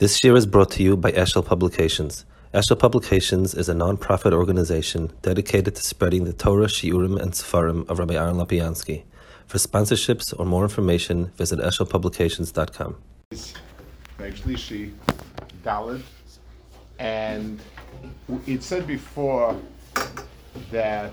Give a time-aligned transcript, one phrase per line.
[0.00, 2.24] This year is brought to you by Eshel Publications.
[2.52, 8.00] Eshel Publications is a non-profit organization dedicated to spreading the Torah, Shiurim, and Sefarim of
[8.00, 9.04] Rabbi Aaron Lopiansky.
[9.46, 12.96] For sponsorships or more information, visit eshelpublications.com.
[16.98, 17.60] And
[18.48, 19.56] it said before
[20.72, 21.12] that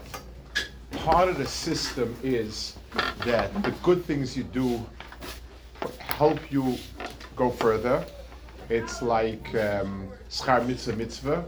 [0.93, 2.77] part of the system is
[3.25, 4.83] that the good things you do
[5.99, 6.79] help you
[7.35, 8.03] go further
[8.71, 11.45] it's like um, schar mitzvah mitzvah,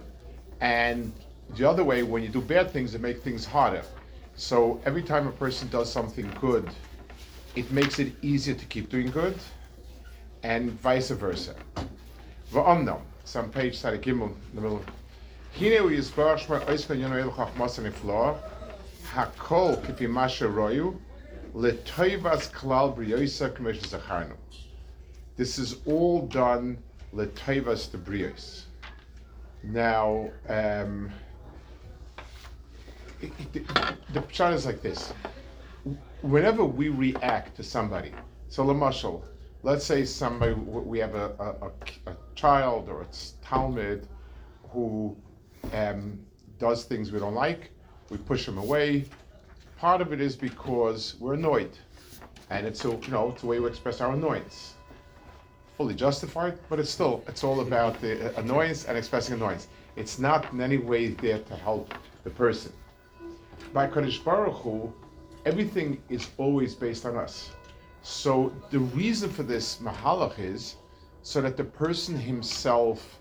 [0.60, 1.14] and
[1.56, 3.84] the other way, when you do bad things, it makes things harder.
[4.36, 6.70] So every time a person does something good,
[7.56, 9.38] it makes it easier to keep doing good,
[10.44, 11.56] and vice versa.
[12.52, 14.84] Va'omnam, some page side gimel in the middle.
[15.58, 18.38] Hine u yisbar shma oiska yono el chachmas niflo,
[19.14, 20.98] hakol kipi masha royu,
[21.56, 24.36] letoivas klal briyosa k'mesh zacharnu.
[25.36, 26.78] This is all done
[27.16, 28.64] Letavas the Brios.
[29.64, 31.12] Now, um,
[33.22, 35.14] the pshat is like this.
[36.22, 38.12] Whenever we react to somebody,
[38.50, 39.24] so Lamashal,
[39.62, 44.08] let's say somebody, we have a, a, a child or it's Talmud
[44.70, 45.16] who
[45.72, 46.20] um,
[46.60, 47.72] does things we don't like,
[48.10, 49.06] we push them away.
[49.78, 51.78] Part of it is because we're annoyed,
[52.50, 54.74] and it's a, you know it's a way we express our annoyance
[55.84, 59.68] fully justified, but it's still, it's all about the annoyance and expressing annoyance.
[59.98, 62.72] It's not in any way there to help the person.
[63.74, 64.94] By Kadosh Baruch Hu,
[65.46, 67.50] everything is always based on us.
[68.02, 70.78] So the reason for this mahalach is
[71.22, 73.20] so that the person himself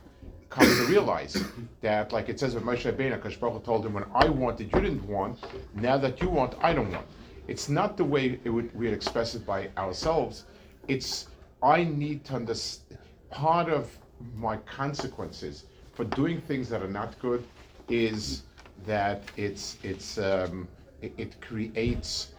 [0.48, 1.44] comes to realize
[1.80, 4.72] that, like it says with Moshe Rabbeinu, Kadosh Baruch Hu told him, when I wanted,
[4.72, 5.36] you didn't want.
[5.74, 7.08] Now that you want, I don't want.
[7.48, 10.44] It's not the way it would, we express it by ourselves.
[10.86, 11.26] It's
[11.62, 12.98] I need to understand
[13.30, 13.96] part of
[14.34, 17.44] my consequences for doing things that are not good
[17.88, 18.42] is
[18.86, 20.68] that it's it's um,
[21.00, 22.32] it, it, creates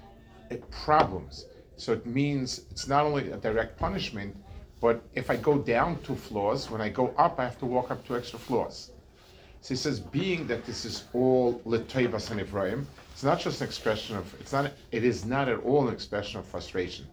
[0.51, 1.45] uh, problems.
[1.77, 4.35] So it means it's not only a direct punishment,
[4.79, 7.91] but if I go down two floors, when I go up, I have to walk
[7.91, 8.91] up two extra floors.
[9.61, 13.67] So he says, being that this is all letoivas and Ephraim, it's not just an
[13.67, 17.07] expression of it's not it is not at all an expression of frustration.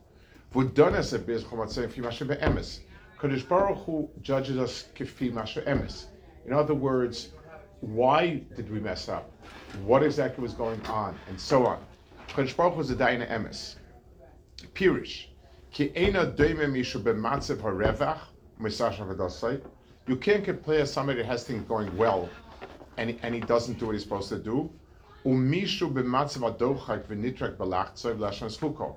[0.52, 1.08] Kadosh
[3.48, 6.06] Baruch Hu judges us kifi masha emes.
[6.44, 7.28] In other words,
[7.80, 9.30] why did we mess up?
[9.84, 11.16] What exactly was going on?
[11.28, 11.78] And so on.
[12.30, 13.76] Kadosh Baruch Hu is a daina emes.
[14.74, 15.26] Pirish.
[15.70, 18.18] Ki ena doime mishu b'matzev harevach
[18.60, 19.60] misasha
[20.08, 22.28] You can't compare somebody that has things going well
[22.96, 24.68] and, and he doesn't do what he's supposed to do.
[25.24, 28.96] Umishu b'matzev adochak v'nitrak b'lachtzoi v'lashon zchuko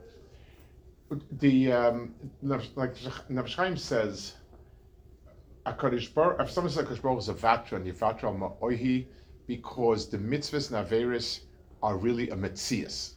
[1.39, 2.95] the um, like
[3.29, 4.33] Nefesh Chaim says,
[5.65, 9.05] Akadish Baruch, if someone says Akadish Baruch is a vatra and yivatra ma'ohi,
[9.47, 11.41] because the mitzvahs and
[11.83, 13.13] are really a mitzias.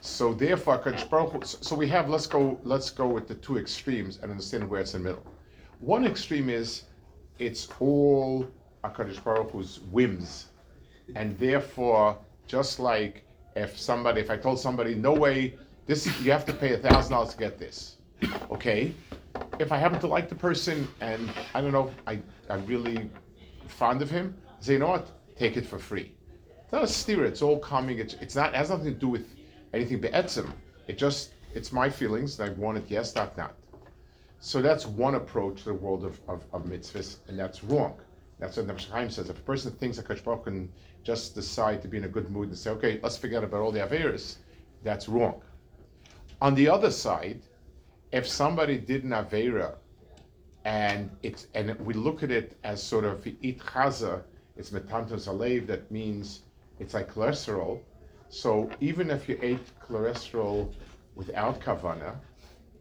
[0.00, 0.78] So therefore,
[1.08, 4.80] Baruch, so we have let's go let's go with the two extremes and understand where
[4.80, 5.26] it's in the middle.
[5.80, 6.84] One extreme is
[7.38, 8.46] it's all
[8.84, 10.46] Akadish Baruch Hu's whims,
[11.14, 13.24] and therefore, just like
[13.54, 15.56] if somebody, if I told somebody, no way
[15.86, 17.96] this you have to pay a thousand dollars to get this.
[18.50, 18.94] Okay.
[19.58, 23.10] If I happen to like the person and I don't know, I I'm really
[23.68, 25.08] fond of him, say, you know what?
[25.36, 26.12] Take it for free.
[26.62, 29.08] It's not a steer, it's all coming, it's it's not it has nothing to do
[29.08, 29.26] with
[29.72, 30.50] anything be'etzim.
[30.88, 33.54] It just it's my feelings and I want it yes, not not.
[34.40, 37.94] So that's one approach to the world of, of, of mitzvahs, and that's wrong.
[38.38, 39.30] That's what Nefesh Chaim says.
[39.30, 40.70] If a person thinks that Kosh can
[41.02, 43.72] just decide to be in a good mood and say, okay, let's forget about all
[43.72, 44.36] the Averis,
[44.82, 45.40] that's wrong.
[46.40, 47.40] On the other side,
[48.12, 49.74] if somebody did an Avera
[50.64, 54.22] and it's and we look at it as sort of eat chaza,
[54.56, 56.42] it's metantos alev, that means
[56.78, 57.80] it's like cholesterol.
[58.28, 60.72] So even if you ate cholesterol
[61.14, 62.16] without kavana,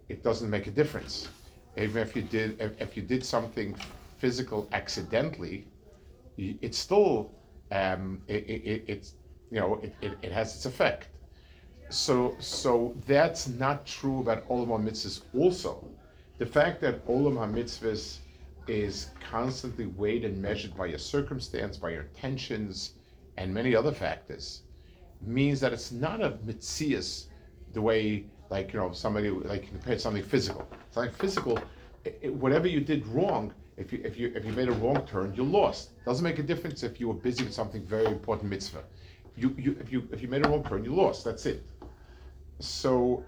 [0.09, 1.29] it doesn't make a difference.
[1.77, 3.75] Even if you did if, if you did something
[4.17, 5.67] physical accidentally,
[6.37, 7.31] it's still
[7.71, 9.13] um, it, it, it's
[9.49, 11.07] you know it, it, it has its effect
[11.89, 15.87] so so that's not true about Olam HaMitzvahs also.
[16.37, 18.17] The fact that Olam HaMitzvahs
[18.67, 22.93] is constantly weighed and measured by your circumstance, by your intentions,
[23.37, 24.61] and many other factors,
[25.21, 27.25] means that it's not a mitzias
[27.73, 30.67] the way, like, you know, somebody, like, compare something physical.
[30.91, 31.59] Something physical,
[32.05, 35.05] it, it, whatever you did wrong, if you, if, you, if you made a wrong
[35.05, 35.89] turn, you lost.
[36.05, 38.83] Doesn't make a difference if you were busy with something very important mitzvah.
[39.35, 41.25] You, you, if, you, if you made a wrong turn, you lost.
[41.25, 41.63] That's it.
[42.59, 43.23] So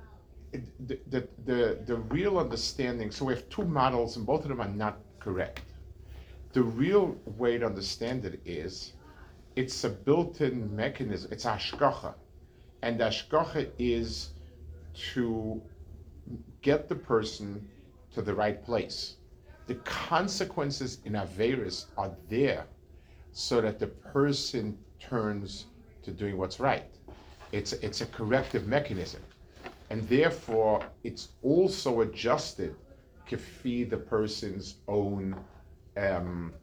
[0.52, 4.62] the, the, the, the real understanding, so we have two models and both of them
[4.62, 5.62] are not correct.
[6.54, 8.94] The real way to understand it is
[9.56, 12.14] it's a built-in mechanism, it's ashkacha.
[12.82, 14.30] And ashkacha is
[15.14, 15.62] to
[16.62, 17.68] get the person
[18.14, 19.16] to the right place.
[19.68, 22.66] The consequences in Averis are there
[23.32, 25.66] so that the person turns
[26.04, 26.97] to doing what's right.
[27.52, 29.22] It's, it's a corrective mechanism
[29.90, 32.76] and therefore it's also adjusted
[33.30, 35.36] to feed the person's own,
[35.96, 36.54] um,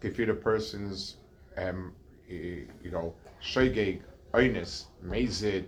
[0.00, 1.16] to feed the person's,
[1.56, 1.92] um,
[2.28, 4.00] you know, shogeg,
[4.34, 5.66] oinus, mezid,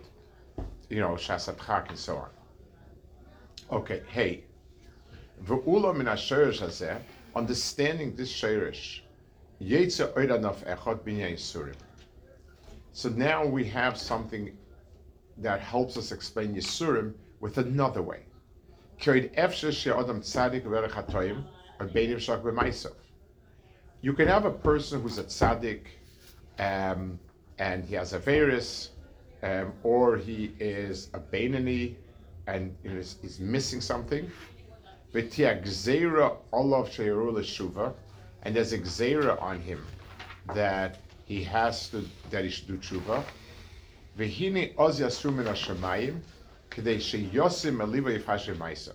[0.88, 2.28] you know, shasatchak, and so on.
[3.72, 4.44] Okay, hey,
[5.44, 7.00] ve'ula min ha-shirish hazeh,
[7.34, 9.00] understanding this shirish,
[9.62, 11.74] yetze oidanov echot binyan.
[12.92, 14.50] So now we have something
[15.38, 18.24] that helps us explain Yisurim with another way.
[24.02, 25.80] You can have a person who's a tzaddik
[26.58, 27.18] um,
[27.58, 28.90] and he has a virus,
[29.42, 31.94] um, or he is a Bainani
[32.46, 34.30] and is, is missing something.
[35.14, 35.30] And
[38.56, 39.86] there's a gzera on him
[40.54, 43.22] that he has to that he should do tshuva.
[48.10, 48.94] Yifashe ma'isa.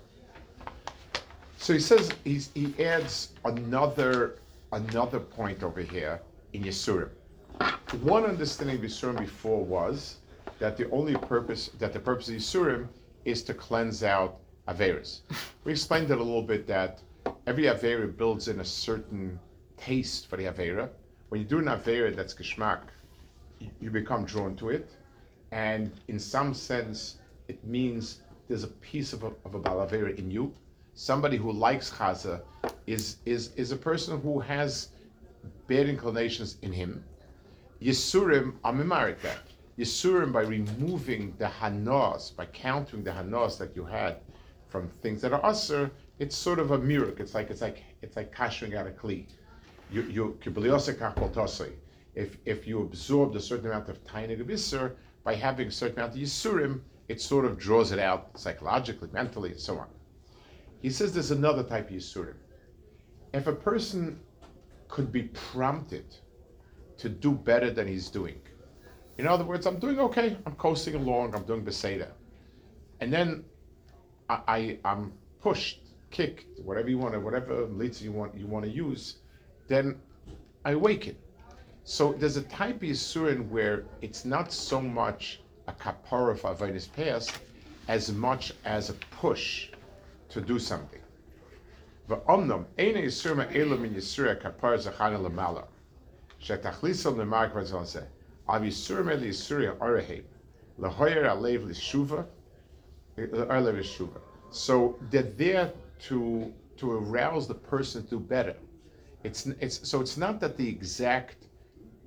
[1.58, 4.40] So he says he adds another
[4.72, 6.22] another point over here
[6.54, 7.10] in Yisurim.
[8.02, 10.18] One understanding of Yisurim before was
[10.60, 12.88] that the only purpose that the purpose of Yisurim
[13.24, 15.22] is to cleanse out Averis.
[15.64, 17.02] We explained it a little bit that
[17.48, 19.40] every Avera builds in a certain
[19.78, 20.90] taste for the Avera.
[21.30, 22.82] When you do an Avera that's Geschmack,
[23.80, 24.92] you become drawn to it
[25.52, 30.30] and in some sense, it means there's a piece of a, of a balavera in
[30.32, 30.54] you.
[30.94, 32.42] Somebody who likes chaza
[32.88, 34.90] is, is, is a person who has
[35.68, 37.04] bad inclinations in him.
[37.82, 39.40] Yisurim amimarik that.
[39.78, 44.18] Yisurim, by removing the hanos, by countering the hanos that you had
[44.70, 47.22] from things that are usr, it's sort of a miracle.
[47.22, 49.26] It's like it's like it's like kashering out a kli.
[49.92, 50.38] You you
[52.16, 54.96] if if you absorbed a certain amount of tiny bisser,
[55.26, 56.80] by having a certain amount of Yisurim,
[57.10, 59.88] it sort of draws it out psychologically, mentally, and so on.
[60.82, 62.36] He says there's another type of Yisurim.
[63.34, 64.20] If a person
[64.88, 66.16] could be prompted
[67.00, 68.40] to do better than he's doing,
[69.18, 72.10] in other words, I'm doing okay, I'm coasting along, I'm doing Beseda.
[73.00, 73.44] And then
[74.30, 75.80] I, I, am pushed,
[76.12, 79.18] kicked, whatever you want to, whatever leads you want you want to use,
[79.68, 80.00] then
[80.64, 81.16] I awaken.
[81.88, 86.92] So there's a type of Yisurin where it's not so much a kapara for Avonis
[86.92, 87.32] past
[87.88, 89.70] as much as a push
[90.30, 91.00] to do something.
[103.20, 104.20] Eh, l'shuva.
[104.50, 108.56] So they're there to to arouse the person to do better.
[109.24, 111.46] It's, it's, so it's not that the exact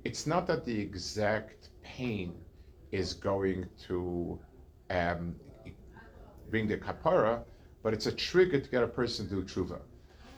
[0.03, 2.33] it's not that the exact pain
[2.91, 4.39] is going to
[4.89, 5.35] um,
[6.49, 7.43] bring the kapara,
[7.83, 9.79] but it's a trigger to get a person to do tshuva.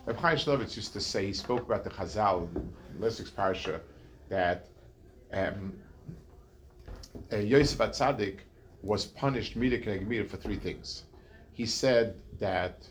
[0.05, 3.79] Reb Chaim Shmulevitz used to say, he spoke about the Chazal in Lissik's Parsha,
[4.29, 4.67] that
[5.31, 5.73] um,
[7.31, 8.39] uh, Yosef Atzadik
[8.81, 11.03] was punished mida for three things.
[11.53, 12.87] He said that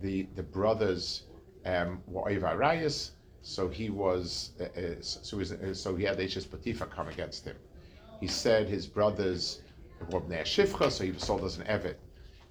[0.00, 1.24] the the brothers
[1.66, 3.10] um, were Oiva Rayas,
[3.44, 7.08] so he was, uh, uh so, he was, uh, so he had Eshes Potifar come
[7.08, 7.56] against him.
[8.18, 9.60] He said his brothers
[10.10, 11.96] were Shifcha, so he was sold as an Evet.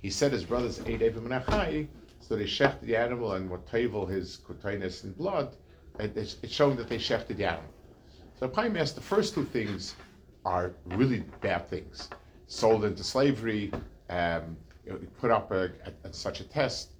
[0.03, 1.87] He said his brothers ate Evim Menachai,
[2.19, 5.55] so they shechted the animal and were table his kutainus in blood.
[5.99, 7.71] It's, it's showing that they shechted the animal.
[8.39, 9.95] So Chaim asked the first two things
[10.45, 12.09] are really bad things.
[12.47, 13.71] Sold into slavery,
[14.09, 14.57] um,
[15.19, 16.91] put up a, a, a, such a test,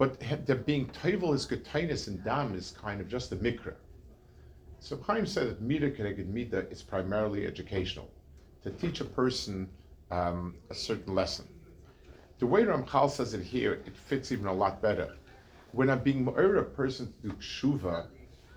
[0.00, 3.74] but the being toivel is getainis and dam is kind of just a mikra.
[4.78, 8.08] So Chaim said that mida connected mida is primarily educational,
[8.62, 9.68] to teach a person
[10.10, 11.46] um, a certain lesson.
[12.38, 15.16] The way Ramchal says it here, it fits even a lot better.
[15.72, 18.06] when I'm being more a person to do tshuva,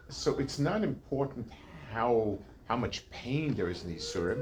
[0.07, 1.51] so it's not important
[1.91, 4.41] how how much pain there is in these surim,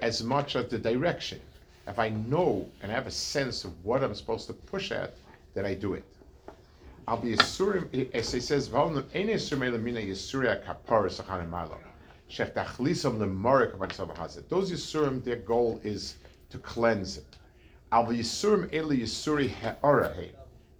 [0.00, 1.40] as much as the direction.
[1.86, 5.12] If I know and have a sense of what I'm supposed to push at,
[5.52, 6.04] then I do it.
[7.08, 10.60] As he says, elamina Yisuria.
[14.50, 16.16] Those Yisurim, their goal is
[16.50, 17.38] to cleanse it.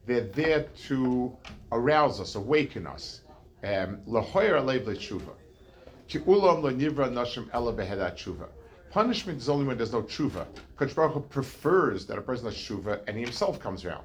[0.07, 1.37] They're there to
[1.73, 3.23] arouse us, awaken us.
[3.65, 4.61] Um, Lahoyer
[6.11, 8.49] ulam nashim.
[8.91, 10.47] Punishment is only when there's no tshuva.
[10.77, 14.05] Kodesh Baruch Hu prefers that a person has tshuva and he himself comes around.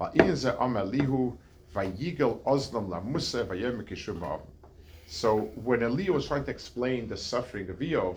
[0.00, 0.06] So
[5.64, 8.16] when Elihu was trying to explain the suffering of Eov,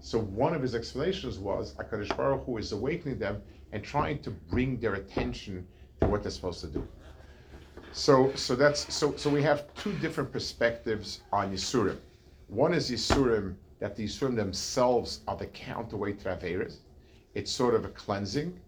[0.00, 4.30] so one of his explanations was Hakadosh Baruch Hu is awakening them and trying to
[4.30, 5.68] bring their attention
[6.00, 6.88] to what they're supposed to do.
[7.92, 9.14] So, so that's so.
[9.16, 11.98] So we have two different perspectives on Yisurim.
[12.48, 16.78] One is Yisurim that the Yisurim themselves are the counterweight to Averis.
[17.34, 18.58] It's sort of a cleansing,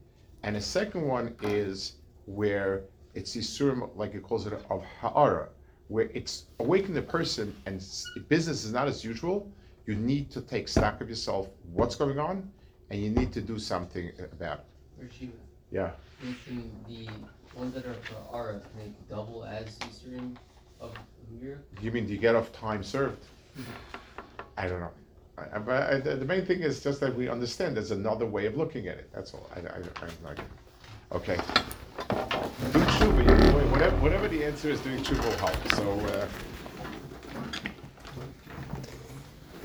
[0.43, 1.95] and the second one is
[2.27, 2.83] where
[3.15, 5.49] it's Yisurim, like it calls it, of Ha'ara,
[5.89, 7.85] where it's awakening the person and
[8.29, 9.51] business is not as usual.
[9.87, 12.51] You need to take stock of yourself, what's going on,
[12.91, 14.65] and you need to do something about
[15.01, 15.31] it.
[15.71, 15.91] Yeah.
[16.89, 17.09] The
[17.57, 20.37] ones that are for Ara, can they double as Yisurim
[20.81, 20.95] of
[21.41, 21.61] Mir?
[21.81, 23.25] You mean do you get off time served?
[23.59, 23.71] Mm-hmm.
[24.57, 24.91] I don't know.
[25.39, 28.27] I, I, but I, the the main thing is just that we understand there's another
[28.27, 29.11] way of looking at it.
[29.13, 29.51] That's all.
[29.55, 30.39] I, I, I'm not.
[31.13, 31.39] Okay.
[32.73, 33.71] Do tshuva.
[33.71, 35.75] Whatever, whatever the answer is, doing tshuva will help.
[35.75, 36.19] So.
[36.19, 36.27] Uh,